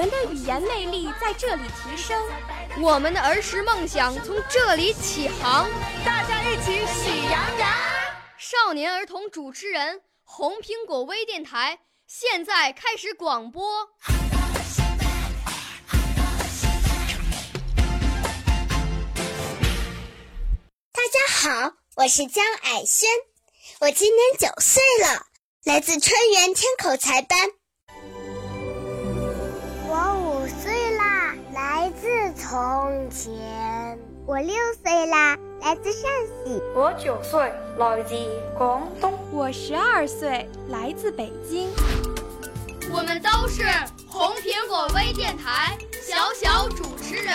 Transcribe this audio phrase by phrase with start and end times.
[0.00, 2.18] 我们的语言魅力在这里提升，
[2.80, 5.68] 我们的儿时梦想从这里起航。
[6.06, 7.70] 大家一起喜羊羊。
[8.38, 13.90] 少年儿童主持人，红苹果微电台现在开始广播。
[20.94, 23.06] 大家好，我是江矮轩，
[23.80, 25.26] 我今年九岁了，
[25.64, 27.38] 来自春园天口才班。
[32.50, 33.96] 从前。
[34.26, 36.60] 我六岁啦，来自陕西。
[36.74, 37.40] 我九岁，
[37.78, 38.16] 来自
[38.58, 39.16] 广东。
[39.30, 41.70] 我十二岁，来自北京。
[42.92, 43.62] 我们都是
[44.08, 47.32] 红苹果微电台小小主持人。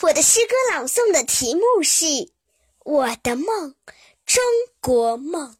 [0.00, 2.04] 我的诗歌朗诵的题目是
[2.84, 3.74] 《我的梦，
[4.24, 4.40] 中
[4.80, 5.56] 国梦》。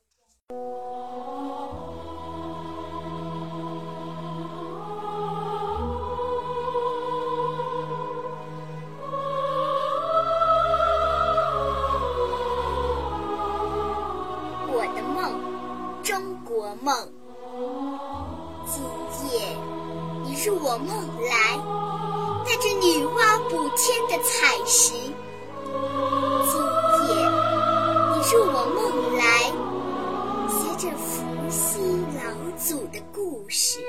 [16.89, 16.97] 梦。
[18.67, 18.83] 今
[19.31, 19.55] 夜，
[20.25, 20.89] 你入我梦
[21.23, 21.59] 来，
[22.47, 24.95] 带着女娲补天的彩石。
[26.51, 26.59] 今
[27.09, 27.13] 夜，
[28.09, 28.81] 你入我梦
[29.19, 29.23] 来，
[30.49, 31.07] 携着伏
[31.51, 31.79] 羲
[32.17, 32.23] 老
[32.57, 33.81] 祖的故事。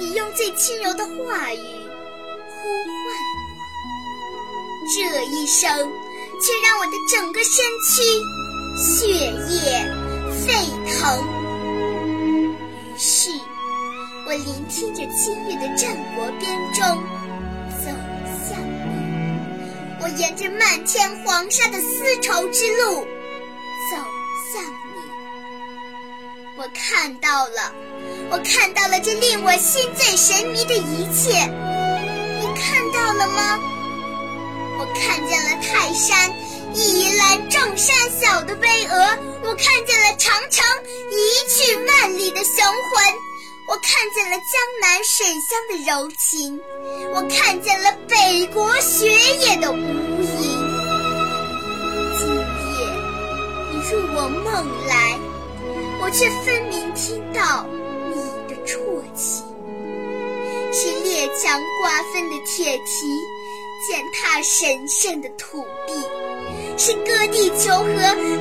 [0.00, 1.62] 你用最轻柔的话语
[2.48, 3.06] 呼唤
[3.38, 5.70] 我，这一声，
[6.40, 8.02] 却让我的整个身躯。
[8.74, 9.86] 血液
[10.44, 10.50] 沸
[10.88, 11.41] 腾，
[14.32, 16.82] 我聆听着清越的战国编钟，
[17.84, 17.90] 走
[18.48, 19.36] 向你。
[20.00, 22.94] 我沿着漫天黄沙的丝绸之路，
[23.90, 23.98] 走
[24.50, 24.96] 向你。
[26.56, 27.74] 我看到了，
[28.30, 31.44] 我看到了这令我心醉神迷的一切。
[32.40, 33.60] 你看到了吗？
[34.78, 36.32] 我看见了泰山。
[36.74, 40.64] 一览众山小的巍峨，我看见了长城
[41.10, 41.14] 一
[41.50, 42.31] 去万里，
[44.02, 46.60] 看见了江南水乡的柔情，
[47.14, 49.08] 我看见了北国雪
[49.38, 50.42] 野的无垠。
[52.18, 52.82] 今夜
[53.70, 55.16] 你入我梦来，
[56.00, 57.64] 我却分明听到
[58.12, 58.16] 你
[58.52, 58.76] 的啜
[59.14, 59.44] 泣，
[60.72, 63.06] 是列强瓜分的铁蹄，
[63.86, 65.94] 践踏神圣的土地。
[66.76, 67.94] 是割地求和，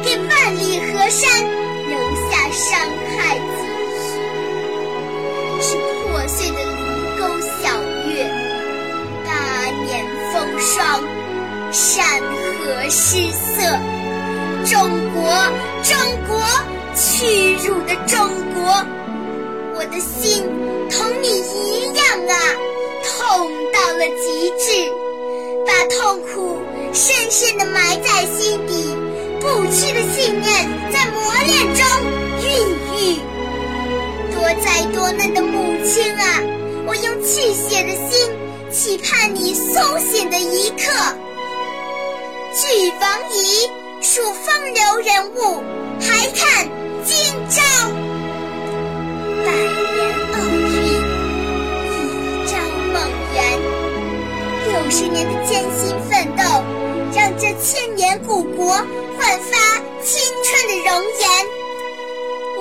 [0.03, 1.45] 给万里河山
[1.87, 1.99] 留
[2.31, 2.81] 下伤
[13.03, 13.63] 失色。
[14.63, 14.77] 中
[15.11, 15.23] 国，
[15.81, 15.97] 中
[16.27, 16.39] 国，
[16.95, 18.15] 屈辱的中
[18.53, 18.61] 国！
[19.73, 20.45] 我的心
[20.91, 22.37] 同你一样啊，
[23.03, 24.69] 痛到了极致，
[25.65, 26.59] 把痛苦。
[26.93, 28.95] 深深地埋在心底，
[29.39, 31.83] 不屈的信念在磨练中
[32.43, 32.45] 孕
[32.93, 33.19] 育。
[34.35, 36.39] 多灾多难的母亲啊，
[36.85, 38.29] 我用泣血的心
[38.69, 41.15] 期盼你苏醒的一刻。
[42.53, 43.69] 俱往矣，
[44.01, 45.63] 数风流人物，
[46.01, 46.67] 还看
[47.05, 47.15] 今
[47.49, 47.61] 朝。
[49.45, 49.97] 百年
[50.33, 50.35] 奥
[50.75, 50.79] 运，
[51.87, 52.51] 一朝
[52.91, 52.95] 梦
[53.33, 53.39] 圆，
[54.67, 55.79] 六十年的艰辛
[56.09, 56.43] 奋斗。
[57.13, 59.57] 让这千年古国焕发
[60.01, 60.87] 青春的容
[61.19, 61.23] 颜。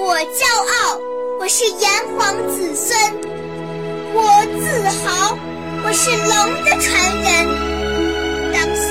[0.01, 1.01] 我骄傲，
[1.39, 2.97] 我是炎黄子孙；
[4.13, 4.19] 我
[4.61, 5.37] 自豪，
[5.85, 6.31] 我是龙
[6.65, 6.91] 的传
[7.23, 7.29] 人。
[8.53, 8.91] 当雄